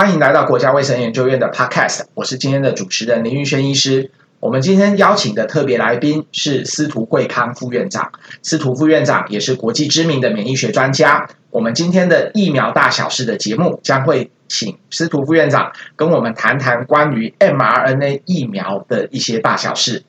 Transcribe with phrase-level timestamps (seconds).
[0.00, 4.10] 欢迎来到国家卫生研究院的 Podcast，我是今天的主持人林玉轩医师。
[4.40, 8.10] 我们今天邀请的特别来宾是司徒贵康副院长，
[8.42, 11.28] 司徒副院长也是国际知名的免疫学专家。
[11.50, 20.02] 我们今天的疫苗大小事的节目将会请司徒副院长跟我们谈谈关于 mRNA 疫苗的一些大小事。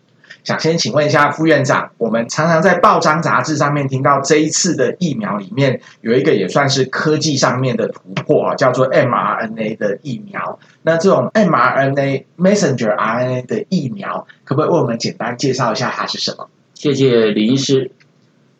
[0.43, 10.59] 想先请问一下副院长，我们常常在报章杂志上面听到这一次的疫苗里面有一个也算是科技上面的突破，叫做 mRNA 的疫苗。
[10.81, 16.49] 那这种 mRNA messenger RNA 的疫苗，可不可以为我们简单介绍一下它是什么？
[16.73, 17.91] 谢谢李医师。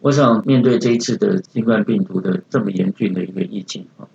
[0.02, 4.06] 我想面对这一次的新冠病毒的这么严峻的一个疫情啊，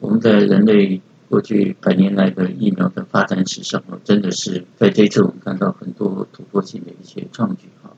[0.00, 1.00] 我们在人类。
[1.34, 7.90] 过去百年来的疫苗的发展史上，真的是在这次我们看到很多突破性的一些创举哈，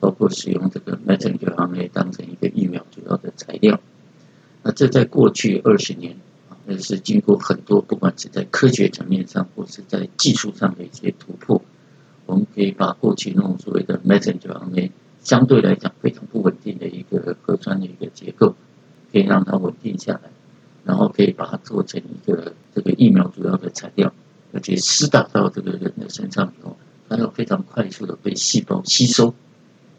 [0.00, 3.78] 包括使用这个 messenger RNA 当成一个疫苗主要的材料。
[4.64, 6.16] 那这在过去二十年
[6.48, 11.62] 啊，那是经过很多不管是在科学层面上，或是在技术上的一些突破，
[12.26, 14.90] 我们可以把过去那种所谓的 messenger RNA
[15.22, 18.56] 相对来讲非常不稳定的一个核酸的一个结构，
[19.12, 20.22] 可以让它稳定下来。
[20.82, 24.12] 然后可以把它做成一个这个疫苗主要的材料，
[24.52, 26.76] 而且施打到这个人的身上以后，
[27.08, 29.34] 它要非常快速的被细胞吸收，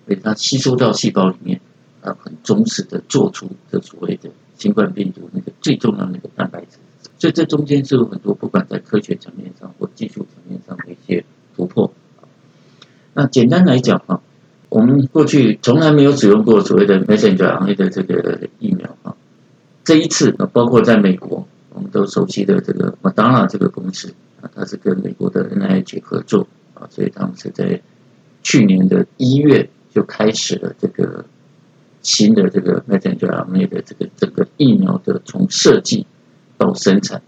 [0.05, 1.59] 被它吸收到细胞里面，
[2.01, 6.77] 啊，很忠实的做出这所谓的新冠病毒那个最重要的那个蛋白质。
[7.17, 11.23] 所以这中间是有很多不管在科学层面上或技术层面上的一些
[11.55, 11.93] 突破。
[13.13, 14.21] 那简单来讲啊，
[14.69, 19.15] 我们过去从来没有使用过所谓的 messenger RNA 的这个疫苗啊。
[19.83, 27.81] 这一次，包括在美国，我们都熟悉的这个 Moderna 这个公司啊，它是跟美国的 NIH 合作啊，所以他们是在
[28.43, 31.25] 去年的一月就开始了这个
[32.01, 36.05] 新的这个 messenger RNA 的这个整个疫苗的从设计
[36.57, 37.21] 到生产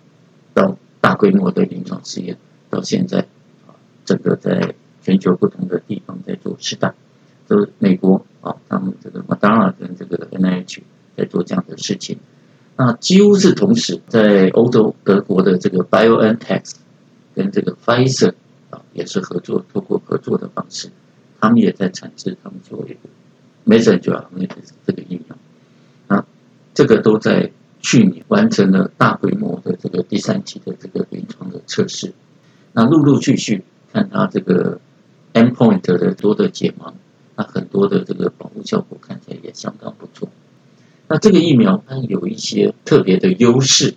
[0.53, 2.38] 到大规模的临床试验，
[2.69, 3.19] 到现在
[3.67, 6.94] 啊，整个在全球不同的地方在做试打，
[7.47, 10.80] 都是美国啊，他们这个 Moderna 跟这个 NIH
[11.15, 12.17] 在做这样的事情。
[12.76, 16.73] 那几乎是同时，在欧洲德国的这个 BioNTech
[17.36, 18.34] 跟这个 Pfizer
[18.72, 20.89] 啊，也是合作，透过合作的方式，
[21.39, 23.00] 他们也在产制他们所谓的
[23.66, 24.48] Messenger 的
[24.88, 25.38] 这个疫苗。
[26.08, 26.26] 啊，
[26.73, 32.14] 这个都在去年完成了大规模的这个第三期的这个临床的测试。
[32.72, 34.80] 那陆陆续续看它这个
[35.34, 36.94] endpoint 的多的解盲，
[37.36, 40.28] 那很多的这个保护效果看起来也相当不错。
[41.08, 43.95] 那这个疫苗它有一些特别的优势，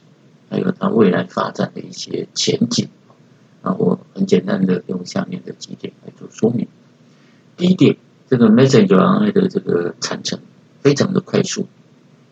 [0.51, 2.89] 还有它未来发展的一些前景。
[3.63, 6.69] 啊，我很简单的用下面的几点来做说明。
[7.57, 7.97] 第一点，
[8.29, 10.39] 这个 messenger RNA 的这个产程
[10.83, 11.67] 非常的快速，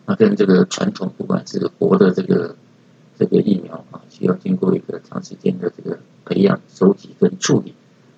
[0.05, 2.55] 那跟这个传统不管是活的这个
[3.19, 7.73] 这个疫苗啊，需要经过一个长时间的这个培养、收集跟处理，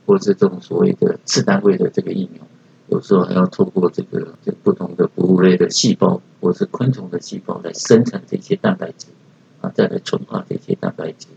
[0.06, 2.44] 或者是这种所谓的次单位的这个疫苗。
[2.90, 9.08] 有时候还要透过这个这不同的哺乳类的细胞或是昆虫的细胞来生产这些蛋白质
[9.60, 11.28] 啊，再来纯化这些蛋白质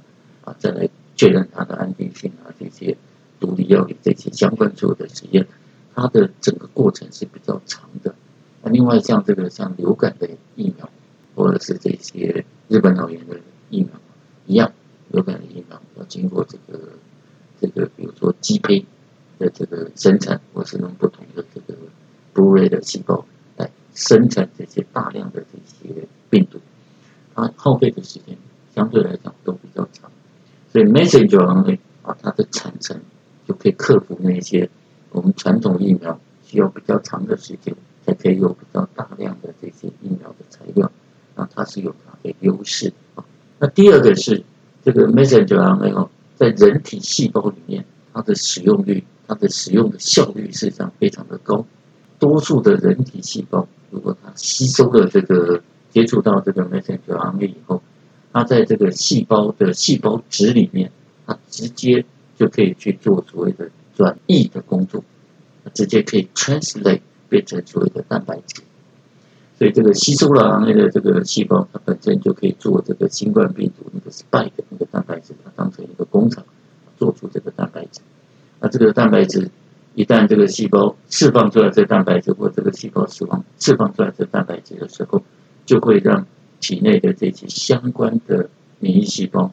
[0.45, 2.97] 啊，再来确认它的安定性啊，这些
[3.41, 5.49] 毒理药理这些相关所有的实验，
[5.95, 8.15] 它的整个过程是比较长的。
[8.63, 10.89] 那另外像这个像流感的疫苗
[11.35, 13.41] 或者是这些日本脑炎的
[13.71, 13.91] 疫苗
[14.47, 14.73] 一样，
[15.09, 16.79] 流感的疫苗要经过这个
[17.61, 18.87] 这个比如说鸡胚。
[19.41, 21.79] 的这个生产，或是用不同的这个
[22.35, 23.25] 部位的细胞
[23.57, 26.59] 来生产这些大量的这些病毒，
[27.35, 28.37] 它耗费的时间
[28.75, 30.11] 相对来讲都比较长，
[30.71, 33.01] 所以 messenger RNA 啊，它的产程
[33.49, 34.69] 就可以克服那些
[35.11, 37.75] 我们传统疫苗需要比较长的时间
[38.05, 40.93] 才可以有比较大量的这些疫苗的材料，
[41.35, 43.25] 那它是有它的优势啊。
[43.59, 44.45] 那第二个是
[44.85, 49.03] 这个 messenger RNA 在人体细胞里面它的使用率。
[49.31, 51.65] 它的使用的效率实际上非常的高，
[52.19, 57.81] 多数的人体细胞，如果它吸收了这个接触到这个 messenger RNA 以后，
[58.33, 60.91] 它在这个细胞的细胞质里面，
[61.29, 62.05] 它直接
[62.37, 65.05] 就可以去做所谓的转译的工作，
[65.75, 68.63] 直接可以 translate 变成所谓的蛋白质。
[69.57, 76.45] 所以这个吸收了 RNA 的这个细胞，它本身就可以做这个新冠病毒那个 spike 那个蛋白质，它当成一个工厂，
[76.99, 78.01] 做出这个蛋白质。
[78.61, 79.51] 那这个蛋白质
[79.95, 85.23] 一旦这个细胞释放出来这蛋白质，或这个细胞释放释放出来这蛋白质的时候，
[85.67, 86.27] 就会让
[86.61, 88.49] 体内的这些相关的
[88.79, 89.51] 免疫细胞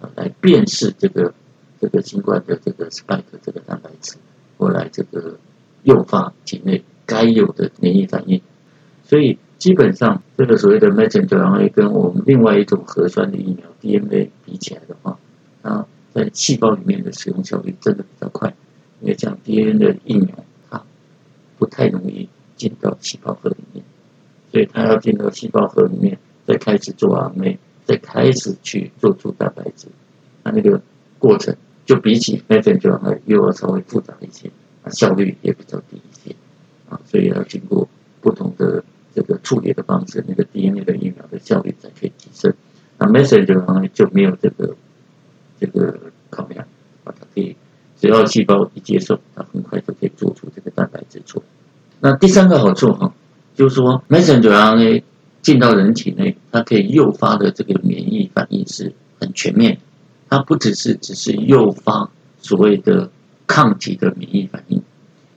[0.00, 1.32] 啊来辨识这个
[1.80, 4.16] 这个新冠的这个 spike 这个蛋白质，
[4.56, 5.38] 过来这个
[5.82, 8.40] 诱发体内该有的免疫反应。
[9.04, 15.18] 所以基本上这个所谓的 messenger RNA 跟我们另外一种核酸的疫苗 DNA 比起来的话，
[15.62, 18.52] 啊在细胞里面的使用效率真的比较快，
[19.00, 20.82] 因为像 DNA 的疫苗，它
[21.56, 23.84] 不太容易进到细胞核里面，
[24.50, 29.86] 所以它要进到细胞核里面，再开始做 RNA，再开始去做出蛋白质，
[30.42, 30.82] 它那个
[31.20, 34.50] 过程就比起 messenger 来又要稍微复杂一些，
[34.82, 36.34] 它效率也比较低一些，
[36.88, 37.88] 啊，所以要经过
[38.20, 38.82] 不同的
[39.14, 42.52] 这个处理的方式，那个 DNA 的疫苗的效率才可以提升。
[42.98, 44.74] 那 messenger 就没有这个。
[45.60, 45.98] 这个
[46.30, 46.64] 抗量，
[47.04, 47.54] 啊，它可以
[48.00, 51.44] 只要细胞一接受，它很快就可以做出这个蛋白质出来。
[52.00, 53.12] 那第三个好处哈，
[53.54, 55.02] 就是说 messenger RNA
[55.42, 59.78] 进到人体内，它可以诱发的这个免疫反应是很全面，
[60.28, 62.10] 它不只是只是诱发
[62.40, 63.10] 所谓的
[63.46, 64.82] 抗体的免疫反应，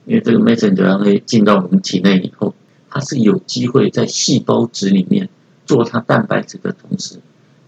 [0.06, 2.54] 因为这个 messenger RNA 进到我们体内以后，
[2.88, 5.28] 它是有机会在细胞质里面
[5.66, 7.16] 做它蛋白质的同时，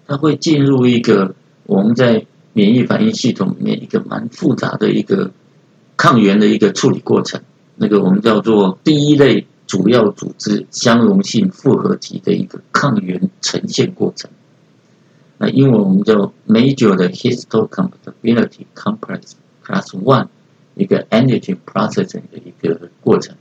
[0.07, 2.25] 它会进入一个我们在
[2.57, 5.31] 免疫反应系统里面一个蛮复杂的一个
[5.95, 7.43] 抗原的一个处理过程，
[7.75, 14.31] 那个我们叫做第一类主要组织相容性复合体的一个抗原呈现过程。
[15.37, 19.33] 那英文我们叫 Major 的 Histocompatibility Complex
[19.63, 20.29] Class One
[20.77, 23.37] 一个 Antigen Processing 的一个过程。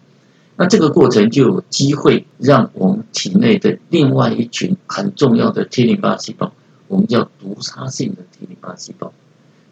[0.58, 6.52] 那这个过程就有机会让我们体内的另外一群很重要的 T 淋巴细胞。
[6.88, 9.12] 我们叫毒杀性的 T 淋巴细胞，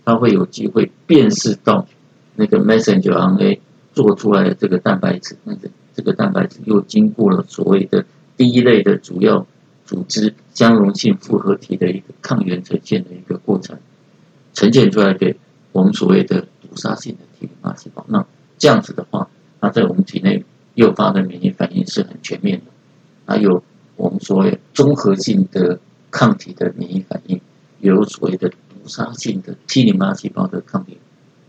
[0.04, 1.88] 它会有机会辨识到
[2.36, 3.60] 那个 messenger RNA
[3.94, 8.04] 做出来的这个蛋白质，那个这个蛋白质又经过了所谓的
[8.36, 9.46] 第一类的主要
[9.86, 13.78] 组织相容性复合体的一个抗原呈现的一个过程，
[14.54, 15.36] 呈现出来给
[15.72, 18.04] 我们所谓的毒杀性的 T 淋巴细胞。
[18.10, 18.26] 那
[18.58, 19.30] 这样子的话，
[19.62, 20.44] 它在我们体内
[20.74, 22.66] 诱发的免疫反应是很全面的，
[23.28, 23.64] 还有
[23.96, 25.80] 我们所谓综合性的。
[26.14, 27.42] 抗体的免疫反应，
[27.80, 28.56] 有所谓的毒
[28.86, 31.00] 杀性的 T 淋巴细胞的抗体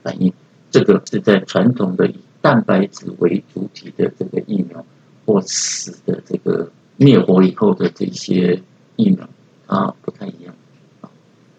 [0.03, 0.33] 反应，
[0.71, 4.83] 这个是在传统的以蛋白质为主体的这个疫苗
[5.27, 8.63] 或死的这个灭活以后的这些
[8.97, 9.29] 疫苗，
[9.67, 10.55] 它不太一样
[11.03, 11.11] 啊，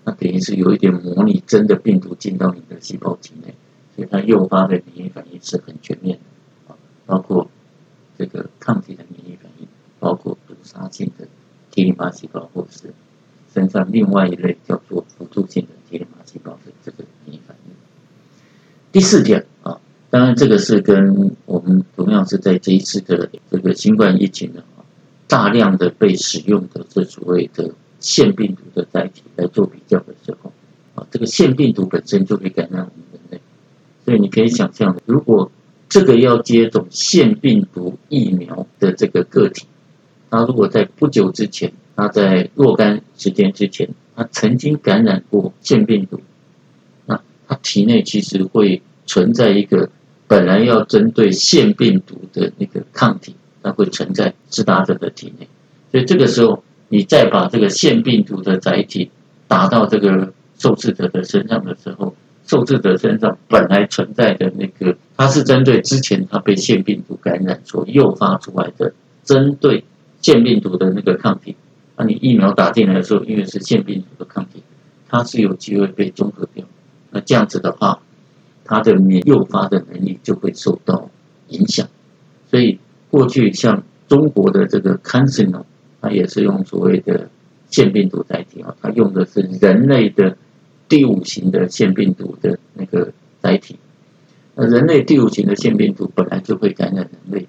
[0.04, 3.54] 那等于是有一点模拟真的病毒进到你的细胞体内，
[3.96, 7.48] 所以它诱发的免疫反应是很全面的啊，包括
[8.18, 9.68] 这个抗体的免疫反应，
[10.00, 11.28] 包括毒杀性的。
[11.72, 12.50] T 淋巴细胞，
[13.56, 17.72] 身上另外一类叫做辅助性的 T 淋巴细胞的这个免疫反应。
[18.92, 19.80] 第四点啊，
[20.10, 24.84] 当然这个是跟我们同样是在这一次的这个新冠疫情的啊，
[25.30, 27.72] 大量的被使用的这所谓的
[28.02, 30.51] 腺病毒的载体来做比较的时候
[30.96, 33.40] 啊，这个腺病毒本身就会感染我们人类，
[34.04, 35.50] 所以你可以想象，如果
[35.88, 39.66] 这个要接种腺病毒疫苗的这个个体。
[40.30, 46.19] 他如果在不久之前，他在若干时间之前，他曾经感染过腺病毒，
[47.06, 49.89] 那他体内其实会存在一个
[50.27, 55.48] 本来要针对腺病毒的那个抗体，它会存在施打者的体内，
[55.92, 59.12] 所以这个时候你再把这个腺病毒的载体
[59.48, 68.94] 打到这个受试者的身上的时候，受试者身上本来存在的那个，它是针对之前他被腺病毒感染所诱发出来的，
[69.24, 69.83] 针对。
[70.25, 71.56] 腺病毒的那个抗体，
[71.95, 74.63] 那你疫苗打进来的时候，因为是腺病毒的抗体，
[75.07, 76.66] 它是有机会被中和掉。
[77.12, 78.00] 那这样子的话，
[78.63, 81.12] 它的免诱发的能力就会受到
[81.50, 81.88] 影响。
[82.50, 82.79] 所以
[83.12, 85.63] 过去像中国的这个 c a n c e r
[86.01, 87.29] 它也是用所谓的
[87.70, 90.38] 腺病毒载体啊，它用的是人类的
[90.89, 93.77] 第五型的腺病毒的那个载体。
[94.55, 97.48] 那人类第五型的腺病毒本来就会感染人类，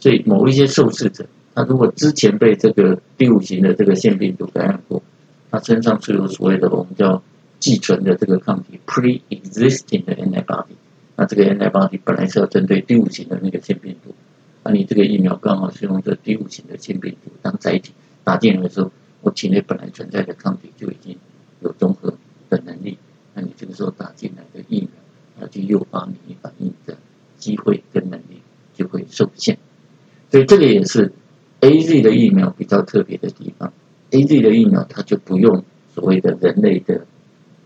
[0.00, 1.24] 所以某一些受试者。
[1.58, 5.02] 那如果之前被这个第五型的这个腺病毒感染过，
[5.50, 7.20] 他身上是有所谓的我们叫
[7.58, 10.76] 寄存的这个抗体 （pre-existing 的 antibody）。
[11.16, 14.14] 那这个 antibody 本来是要针对第五型的那个腺病毒，
[14.62, 21.16] 那你这个疫苗刚好是用这第五型的腺病毒当载体打进来的时候，我体内本来存在的抗体就已经
[21.58, 22.14] 有中和
[22.48, 22.98] 的能力，
[23.34, 24.90] 那你这个时候打进来的疫苗，
[25.40, 26.96] 它就诱发免疫反应的
[27.36, 28.42] 机会跟能力
[28.76, 29.58] 就会受限。
[30.30, 31.12] 所以这个也是。
[31.60, 33.72] A Z 的疫苗比较特别的地方
[34.12, 37.04] ，A Z 的疫苗它就不用所谓的人类的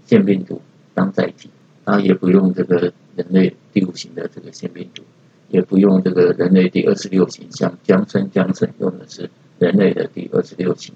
[0.06, 0.62] 腺病毒
[0.94, 1.50] 当载体，
[1.84, 5.02] 它也不用这个人类第五型的这个腺病毒，
[5.50, 10.94] 也不用这个人类第二十六型，像强生强生用的是人类的第二十六型，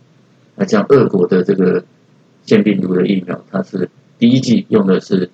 [0.54, 1.84] 那像俄国的这个
[2.46, 5.28] 腺病毒的疫苗，它是第一剂用的是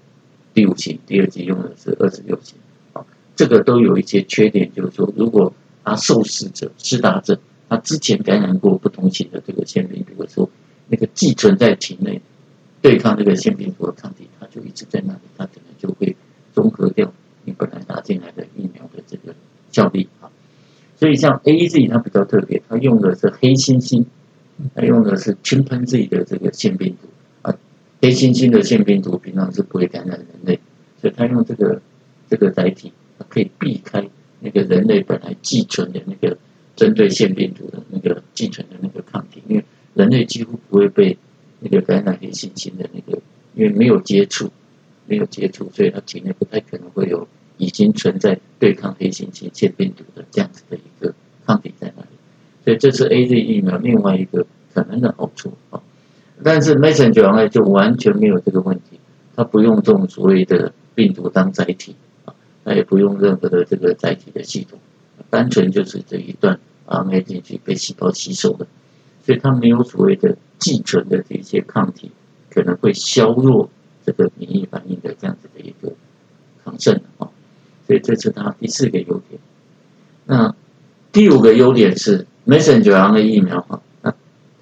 [0.52, 2.59] 第五型，第二剂用的是二十六型，
[2.92, 5.54] 啊，这个都有一些缺点，就是说如果
[5.85, 7.38] 啊受试者施打者。
[7.73, 10.50] 他之前感染过不同型的这个腺病毒的时候，
[10.88, 12.21] 那个寄存在体内
[12.83, 16.14] 对抗这个腺病毒的抗体，它就一直在那里，它可能就会
[16.52, 17.11] 中和掉
[17.47, 19.35] 你本来打进来的疫苗的这个
[19.71, 20.29] 效力啊。
[20.97, 24.05] 所以像 AZ 它比较特别，它用的是黑猩猩，
[24.75, 27.09] 它用的是 chimpanzee 的这个腺病毒
[27.41, 27.57] 啊，
[28.02, 30.61] 黑猩猩的腺病毒平常是不会感染人类，
[31.00, 31.81] 所以它用这个
[32.29, 34.07] 这个载体，它可以避开
[34.41, 36.37] 那个人类本来寄存的那个。
[36.83, 41.17] 针对腺病毒的那个寄存的那个抗体，因为人类几乎不会被
[41.61, 43.21] 那个感染黑猩猩的那个，
[43.55, 44.51] 因为没有接触，
[45.07, 51.15] 没有接触，所以它体内不太可能会有已经存在对抗黑猩猩腺病毒的这样子的一个
[51.47, 52.09] 抗体在那里。
[52.65, 55.81] 所以这是 AZ 疫苗另外一个可能的好处啊。
[56.43, 58.99] 但是 Messenger 就完全没有这个问题，
[59.37, 62.35] 它不用这种所谓的病毒当载体啊，
[62.65, 64.81] 它也不用任何的这个载体的系统。
[65.31, 66.59] 单纯就是这一段
[66.93, 68.67] RNA 进去被细胞吸收的，
[69.25, 72.11] 所以它没有所谓的寄存的这些抗体，
[72.51, 73.71] 可能会削弱
[74.05, 75.93] 这个免疫反应的这样子的一个
[76.65, 77.29] 抗性啊。
[77.87, 79.41] 所以这是它第四个优点。
[80.27, 80.55] 那
[81.11, 84.11] 第五个优点是 Messenger RNA 疫苗哈，那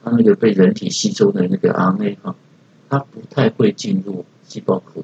[0.03, 2.35] 它那个被人体吸收的那个 RNA 哈，
[2.89, 5.03] 它不太会进入细胞核，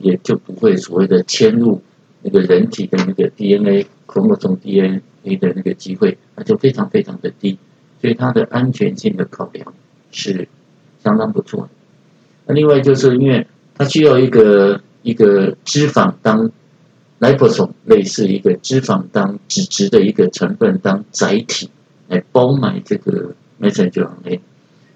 [0.00, 1.82] 也就不会所谓的迁入
[2.24, 3.86] 那个人体的那个 DNA。
[4.06, 5.00] 通过种 DNA
[5.40, 7.58] 的那个机会，那就非常非常的低，
[8.00, 9.74] 所以它的安全性的考量
[10.12, 10.46] 是
[11.02, 11.68] 相当不错的。
[12.46, 16.48] 那另外就是因为它需要一个一个脂肪当
[17.18, 21.68] liposome 类似一个脂肪当脂质的一个成分当载体
[22.06, 24.38] 来包埋这个 messenger RNA，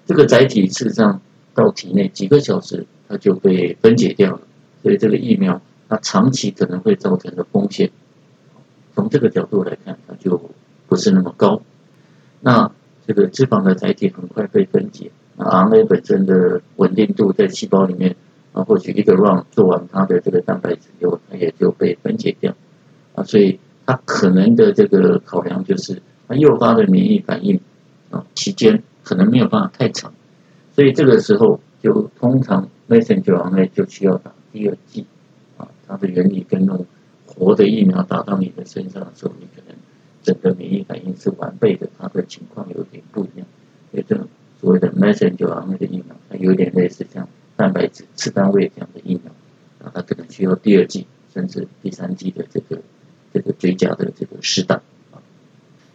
[0.05, 1.19] 这个载体事实上
[1.53, 4.41] 到体内几个小时它就被分解掉了，
[4.81, 7.89] 所以这个疫苗它长期可能会造成的风险。
[8.95, 10.49] 从这个角度来看，它就
[10.87, 11.61] 不是那么高。
[12.41, 12.71] 那
[13.05, 18.15] 这个脂肪的载体很快被分解，RNA 本身的稳定度在细胞里面
[18.53, 22.53] 啊，或许一个 run 做完它的这个蛋白质以后，它也就被分解掉
[23.15, 27.59] 啊，所以它可能的这个考量就是它诱发的免疫反应
[28.11, 30.13] 啊期间可能没有办法太长，
[30.73, 35.05] 所以这个时候就通常 messenger RNA 就需要打第二剂，
[35.89, 36.85] 它的原理跟那种。
[37.31, 39.77] 活的疫苗打到你的身上的时候，你可能
[40.23, 43.45] 整个免疫反应是完备的，它的情况有点不一样。
[43.91, 44.27] 所以这种
[44.59, 49.31] 所谓的 messenger RNA 的疫苗，它有点类似像蛋白质次单位这样的疫苗，
[49.83, 52.81] 啊，它可能需要第二剂甚至第三剂的这个
[53.31, 54.81] 这个追加的这个适当。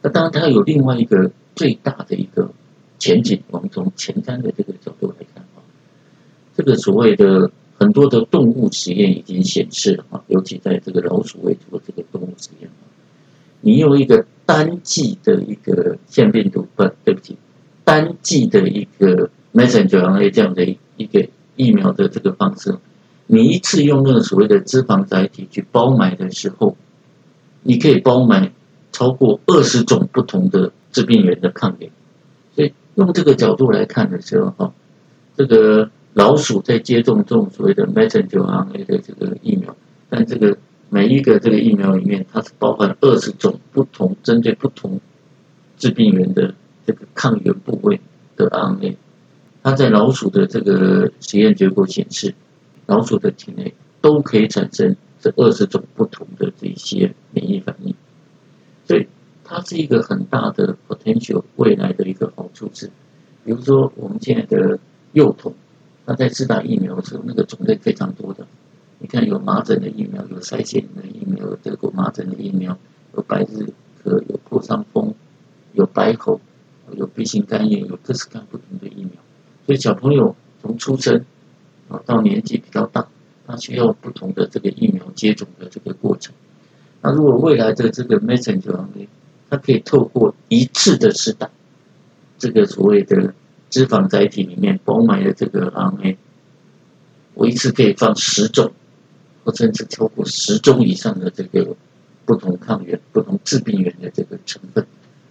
[0.02, 2.52] 那当然它有另外一个最大的一个
[3.00, 5.66] 前景，我们从前瞻的这个角度来看啊，
[6.56, 7.50] 这个所谓的。
[7.94, 12.68] 多的动物实验已经显示了啊，尤其在这个老鼠为主的这个动物实验，
[13.60, 17.38] 你用一个单剂的一个腺病毒，不，对不起，
[17.84, 22.76] 单剂的一个 messenger RNA 这样的一个疫苗的这个方式，
[23.28, 26.76] 你一次用那个所谓的脂肪载体去包埋的时候，
[27.62, 28.52] 你可以包埋
[28.90, 31.90] 超过二十种不同的致病原的抗原，
[32.56, 34.72] 所以用这个角度来看的时候，哈，
[35.36, 35.90] 这个。
[36.14, 39.76] 老鼠在接种这种所谓的 messenger RNA 的这个疫苗，
[40.08, 40.56] 但这个
[40.88, 45.00] 每一个这个疫苗里面，它是包含二十种不同针对不同
[45.76, 46.54] 致病原的
[46.86, 48.00] 这个抗原部位
[48.36, 48.94] 的 RNA。
[49.64, 52.32] 它在老鼠的这个实验结果显示，
[52.86, 57.92] 老鼠的体内都可以产生这二十种不同的这些免疫反应。
[58.86, 59.08] 所以
[59.42, 62.86] 它是一个很大的 potential，未来的一个好处是，
[63.44, 64.78] 比如说我们现在的
[65.12, 65.52] 幼童。
[66.06, 68.46] 那在自打疫苗的时候，那个种类非常多的。
[68.98, 72.78] 你看，有麻疹的疫苗，有腮腺炎的疫苗，有德国麻疹的疫苗，
[73.14, 75.14] 有白日咳，有破伤风，
[75.72, 76.40] 有白喉，
[76.96, 79.12] 有 B 型肝炎，有各式各样不同的疫苗。
[79.66, 81.24] 所以小朋友从出生
[81.88, 83.08] 啊到年纪比较大，
[83.46, 86.34] 他需要不同的这个疫苗接种的这个过程。
[87.02, 88.86] 那如果未来的这个 messenger
[89.50, 91.50] 它可以透过一次的施打，
[92.38, 93.34] 这个所谓的。
[93.70, 96.16] 脂肪载体里面包埋的这个 RNA，
[97.34, 98.72] 我一次可以放十种，
[99.44, 101.76] 或甚至超过十种以上的这个
[102.24, 104.86] 不同抗原、不同致病原的这个成分。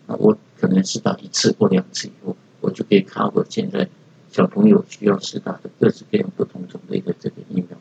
[0.07, 3.87] 啊，我可能施打一次或两次以后，我就可以 cover 现在
[4.29, 7.77] 小朋友需要施打的各式各样不同种类的这个疫苗。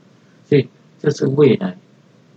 [0.49, 0.69] 所以，
[1.01, 1.77] 这是未来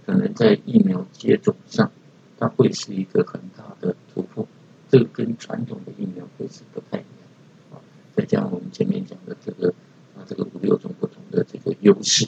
[0.06, 1.92] 可能在疫苗接种上，
[2.40, 4.48] 它会是一个很大的突破。
[4.90, 7.82] 这个跟传统的疫苗会是不太一样。
[8.16, 9.74] 再加上我们前面讲的这个
[10.16, 12.28] 啊，这个五六种不同的这个优势，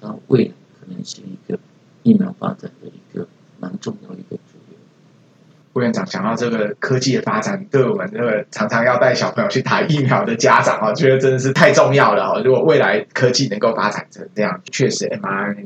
[0.00, 1.58] 那未来可能是一个
[2.04, 3.26] 疫苗发展的一个
[3.58, 4.78] 蛮重要的一个主流。
[5.72, 6.06] 副院长。
[6.06, 12.40] 讲到这个科技的发展，对我们这个常常要带小朋友去打疫苗的家长啊，觉得真的是太重要了。
[12.44, 15.63] 如果未来科技能够发展成这样，确实 mRNA。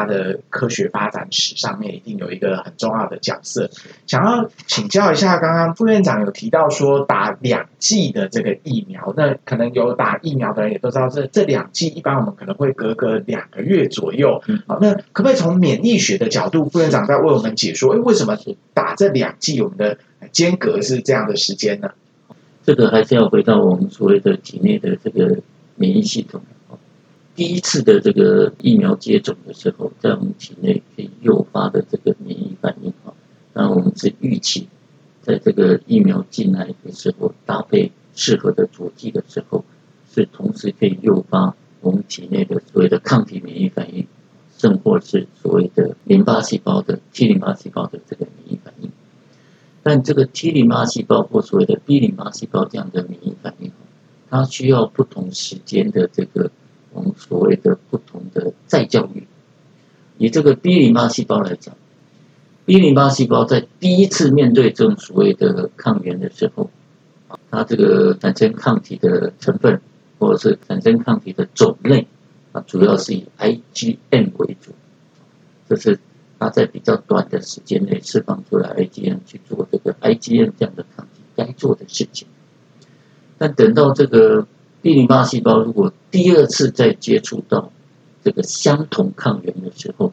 [0.00, 3.68] 它的科学发展史上面一定有一个很重要的角色。
[4.06, 14.42] 想要请教一下，刚刚副院长有提到说打两剂的这个疫苗，那可能有打疫苗的人也都知道，这这两剂一般我们可能会隔个两个月左右。
[14.66, 18.38] 好，那可不可以从免疫学的角度，副院长再为我们解说，诶，为什么
[18.72, 19.98] 打这两剂我们的
[20.32, 21.90] 间隔是这样的时间呢？
[22.62, 25.38] 这个还是要回到我们所谓的体内的这个
[25.76, 26.40] 免疫系统。
[27.40, 33.14] 第一次的这个疫苗接种的时候，在我们体内可以诱发的这个免疫反应啊，
[33.54, 34.66] 那我们是预期，
[35.22, 39.64] 在这个疫苗进来的时候，搭配适合的佐剂的时候，
[40.12, 44.06] 是同时可以诱发我们体内的所谓的抗体免疫反应，
[44.58, 48.90] 甚或是所谓的淋巴细胞的 T 淋巴细胞的这个免疫反应。
[49.82, 53.72] 但这个 T 淋巴细胞或所谓的 B 淋巴细胞这样的免疫反应，
[54.28, 56.50] 它需要不同时间的这个。
[56.92, 59.26] 我们所谓的不同的再教育，
[60.18, 61.76] 以这个 B 淋巴细胞来讲
[62.66, 66.68] ，B 淋巴细胞在第一次面对这种所谓的抗原的时候，
[67.50, 69.80] 它这个产生抗体的成分
[70.18, 72.08] 或者是产生抗体的种类
[72.50, 74.72] 啊，主要是以 IgM 为主，
[75.68, 76.00] 这是
[76.40, 82.26] 它在比较短的时间内释放出来 IgM 去做这个 IgM 这样的抗体该做的事情，
[83.38, 84.48] 但等到这个。
[84.82, 87.70] B 淋巴细胞如果第二次再接触到
[88.24, 90.12] 这个相同抗原的时候，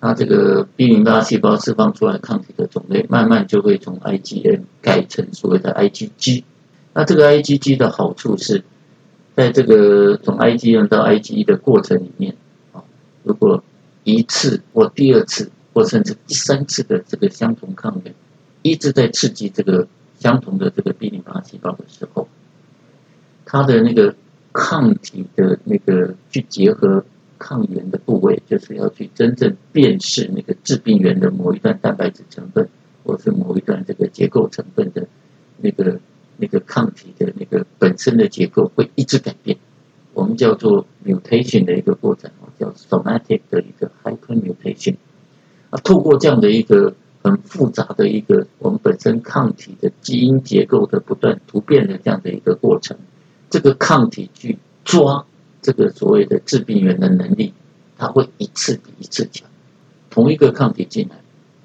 [0.00, 6.44] 那这个 B 淋巴细胞释放出来抗体的种类，慢慢就会从 IgM 改成所谓的 IgG。
[6.92, 8.62] 那这个 IgG 的好处是，
[9.34, 12.36] 在这个从 IgM 到 IgE 的过程里面，
[12.72, 12.84] 啊，
[13.22, 13.62] 如果
[14.04, 18.14] 一次或第二次或甚至第三次的这个相同抗原，
[18.62, 22.28] 一直在刺激这个相同的这个 B 淋巴细胞的时候，
[23.46, 24.14] 它的那个
[24.52, 27.04] 抗体的那个去结合
[27.38, 32.68] 抗原的部位，就是要去真正辨识那个致病原的某一段蛋白质成分，
[33.04, 35.06] 或是某一段这个结构成分的
[35.60, 36.00] 那个
[36.38, 39.56] 那个抗体的那个本身的结构会一直改变，
[40.12, 44.96] 我们叫做 mutation 的一个过程，叫 somatic 的一个 hypermutation。
[45.70, 52.96] 啊，透过这样的一个很复杂的一个我们本身抗体的基因结构的不断突变的这样的一个过程。
[53.48, 55.24] 这个抗体去抓
[55.62, 57.52] 这个所谓的致病源的能力，
[57.96, 59.48] 它会一次比一次强。
[60.10, 61.16] 同一个抗体进来，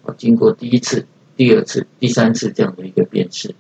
[0.03, 3.55] 啊，经过第一次、第二次、第三次这样的一个辨识，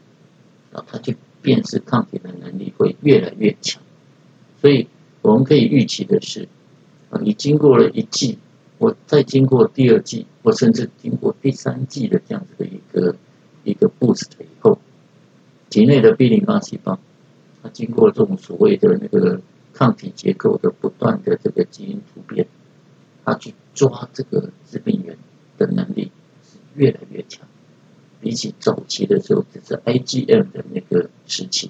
[0.71, 3.81] 啊，它去辨识抗体的能力会越来越强。
[4.61, 4.87] 所以
[5.21, 6.47] 我们可以预期的是，
[7.09, 8.37] 啊，你经过了一剂，
[8.77, 13.15] 我再经过第二剂，或甚至经过第三剂的这样子的一个
[13.63, 14.77] 一个 boost 以后，
[15.69, 16.99] 体内的 B 淋巴细胞。
[17.63, 19.39] 它经过这种所谓的那个
[19.71, 22.47] 抗体结构的不断的这个基因突变，
[23.23, 25.15] 它去抓这个致病源
[25.59, 26.11] 的能力
[26.43, 27.47] 是越来越强。
[28.19, 31.69] 比起早期的时候，只是 IgM 的那个时期，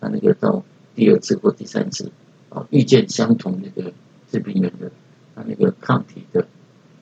[0.00, 0.64] 它那个到
[0.96, 2.10] 第二次或第三次
[2.48, 3.92] 啊，遇见相同那个
[4.30, 4.90] 致病源的，
[5.36, 6.48] 它那个抗体的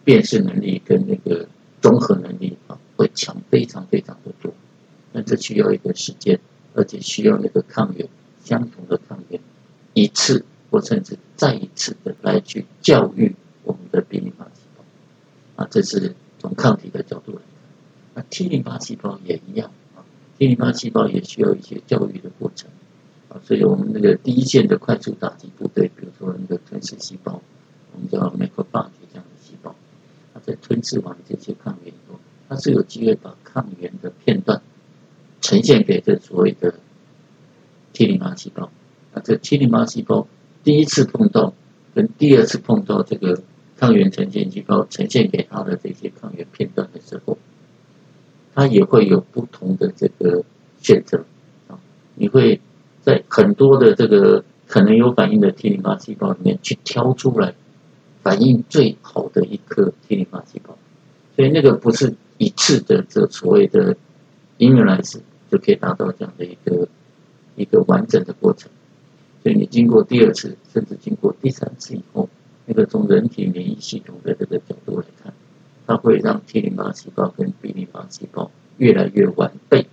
[0.04, 1.48] 辨识能力跟那个
[1.80, 4.52] 综合能力啊，会强非常非常的多。
[5.12, 6.38] 那这需要一个时间。
[6.74, 8.08] 而且需要那个抗原，
[10.18, 17.44] 次或甚至再一次的来去教育我们的 B 淋巴细胞啊，这是从抗体的角度来看。
[18.14, 20.02] 那 T 淋巴细胞也一样啊
[20.36, 22.68] ，T 淋巴细胞也需要一些教育的过程
[23.28, 27.40] 啊，所以我们那个第一线的快速打击部队，比如说那个吞噬细胞，
[27.92, 29.74] 我们叫 m a c r o b a g 这样的细胞，
[30.34, 34.60] 它在吞噬完这些抗原以后，它是有机会把抗原的片段。
[35.40, 36.74] 呈现给这所谓的
[37.92, 38.70] T 淋巴细胞，
[39.48, 40.28] T 淋巴细胞
[40.62, 41.54] 第一次碰到
[41.94, 43.40] 跟第二次碰到这个
[43.78, 47.38] 抗原呈现细胞呈现给它的这些抗原片段的时候，
[48.54, 50.44] 它也会有不同的这个
[50.82, 51.24] 选择
[51.66, 51.80] 啊。
[52.16, 52.60] 你会
[53.00, 57.54] 在很多的这个可能有反应的 T 淋巴细胞里面去挑出来
[58.22, 60.76] 反应最好的一颗 T 淋巴细胞，
[61.34, 63.96] 所以那个不是一次的这所谓的。
[64.58, 66.88] Immunize 就可以达到这样的一个
[67.54, 68.68] 一个完整的过程，
[69.42, 72.28] 所以你经过第二次，甚至经过第三次以后，
[72.66, 75.32] 那个从人体免疫系统的这个角度来看，
[75.86, 79.86] 它会让 T 淋巴细胞跟 B 淋巴细胞越来越完备。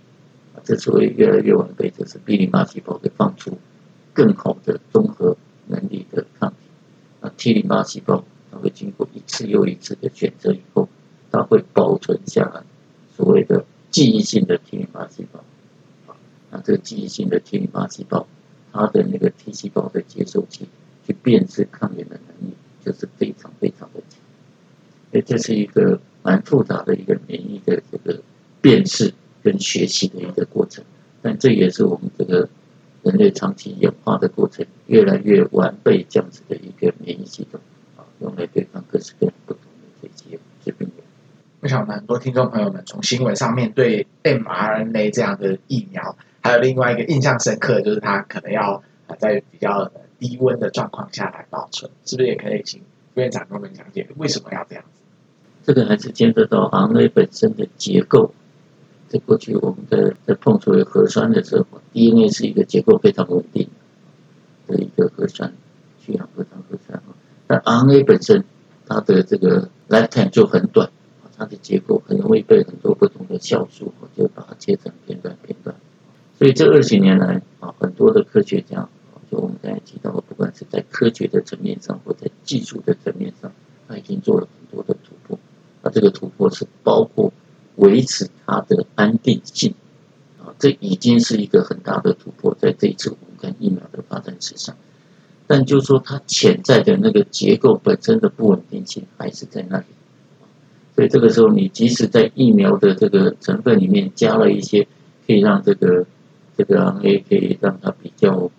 [0.56, 3.58] 啊，这所谓越来越完备，就是 B 淋巴细胞会放出
[4.14, 6.56] 更好的综合能力的抗体，
[7.22, 10.90] 那 T 淋巴细胞它会经过一次又一次的选择以后，
[11.32, 12.64] 它会保存下来
[13.16, 13.66] 所谓的。
[13.92, 15.40] 记忆性的 T 淋巴细胞。
[16.52, 18.28] 那这个记忆性的 T 淋巴细胞，
[18.74, 19.30] 它的那个
[19.66, 20.68] 细胞的接受器
[21.08, 22.54] 去辨识抗原的能力，
[22.86, 24.20] 就是非常非常的强。
[25.12, 28.22] 所以这是一个蛮复杂的一个免疫的这个
[28.62, 30.84] 辨识跟学习的一个过程。
[31.24, 32.48] 但这也是我们这个
[33.02, 37.60] 人类长期演化的过程，越来越完备这样子的一个免疫系统
[37.98, 40.88] 啊，用来对抗各式各样不同的这些疾病。
[41.62, 46.16] 我想很多听众朋友们从新闻上面对 mRNA 这样的疫苗。
[46.44, 48.84] 还有另外一个印象深刻，就是它可能要
[49.16, 52.82] 在比较低温的状况下来保存，是不是也可以请
[53.14, 55.02] 副院长跟我们讲解为什么要这样子？
[55.64, 58.34] 这个还是牵涉到 RNA 本身的结构。
[59.08, 63.68] 在过去我们在在碰触核酸的时候，DNA 是一个结构非常稳定
[64.68, 65.54] 的一个核酸，
[66.00, 67.02] 去氧核糖核酸。
[67.48, 68.44] 但 RNA 本身
[68.88, 70.90] 它的这个 lifetime 就很短，
[71.38, 75.76] 它的结构很容易被很多不同的酵素就把它切成片段片段。
[76.38, 78.90] 所以这二十年来啊，很多的科学家，
[79.32, 83.52] 就我们刚才提到的，不管是在科学的层面上，或在技术的层面上，
[83.88, 85.38] 他已经做了很多的突破。
[85.82, 87.32] 那这个突破是包括
[87.76, 89.74] 维持它的安定性
[90.40, 94.76] 啊，这已经是一个很大的突破，在这一次我们看疫苗的发展史上。
[95.48, 99.86] 但就是说，它潜在的那个结构本身的不稳定性还是在那里。
[100.96, 104.88] 所以这个时候，你即使在疫苗的这个成分里面加了一些
[105.28, 106.08] 可以让这个
[106.58, 108.50] 这个 RNA 可以让它比较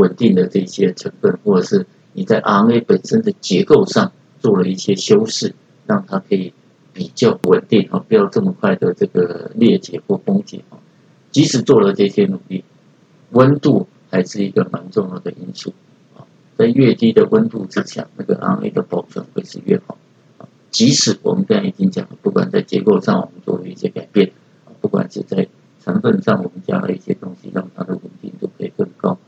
[0.00, 5.54] 稳定的这些成分，或者是你在 RNA 本身的结构上做了一些修饰，
[5.86, 6.54] 让它可以
[6.94, 10.78] 比较稳定啊，不要这么快的这个裂解或崩解啊。
[11.30, 12.64] 即使做了这些努力，
[13.32, 15.74] 温度还是一个蛮重要的因素
[16.16, 16.24] 啊。
[16.56, 19.98] 在越低的温度之下，那个 RNA 的保存会是越好。
[20.70, 24.32] 即使我们刚才已经讲了，不管在结构上我们做了一些改变，
[24.80, 25.46] 不管是在
[25.84, 29.18] 成分上，我们加了一些东西，让它的稳定度可以更高。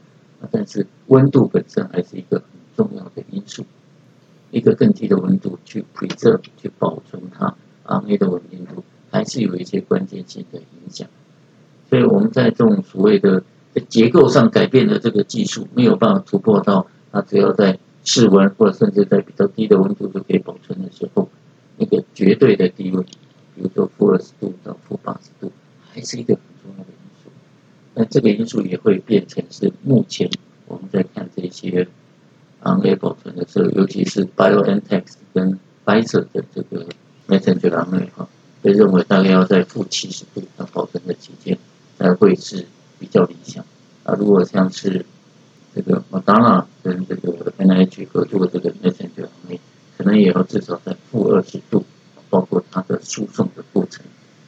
[0.51, 3.66] 但是温度本身还是一个很重要的因素。
[4.51, 11.09] 一个更低的温度去 preserve 去保存它 RNA 的稳定度，还是有一些关键性的影响。
[11.88, 13.42] 所以我们在这种所谓的
[13.75, 21.29] 在结构上改变的这个技术没有办法突破到，它只要在室温或者甚至在比较低的温度就可以保存的时候，
[21.77, 23.03] 那个绝对的低温，
[23.55, 25.53] 比如说负二十度到负八十度。
[25.94, 27.31] 还是一个很重要的因素，
[27.94, 30.31] 那这个因素也会变成是目前
[30.73, 31.87] 我们在看这些
[32.63, 35.05] RNA 保存的时候，尤其是 BioNTech
[35.35, 36.87] 跟 Pfizer 的这个
[37.29, 38.27] messenger RNA 哈，
[38.63, 41.59] 被认为大概要在负七十度它保存的期间
[41.99, 42.67] 才会是
[42.99, 43.63] 比较理想。
[44.05, 45.05] 啊，如果像是
[45.75, 49.59] 这个 Moderna 跟这个 NIH 合作的这个 messenger RNA，
[49.99, 51.85] 可能也要至少在负二十度，
[52.31, 54.03] 包括它的输送的过程，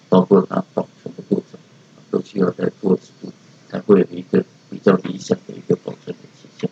[0.09, 1.61] 包括它保存的过程。
[2.11, 3.33] 都需要在负二十度
[3.69, 6.71] 才会有一个比较理想的一个保存的期限。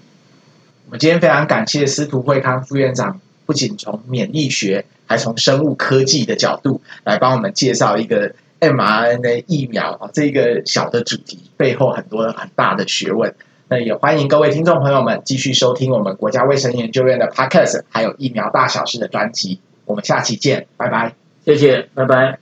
[0.87, 13.35] 我们今天非常感谢司徒惠康副院长，不仅从免疫学，还从生物科技的角度来帮我们介绍一个 mRNA 疫苗啊，这个小的主题背后很多很大的学问。
[13.67, 19.59] 那也欢迎各位听众朋友们继续收听我们国家卫生研究院的 Podcast，还有疫苗大小事的专辑。
[19.87, 22.39] 我们下期见，拜拜，谢谢，拜拜。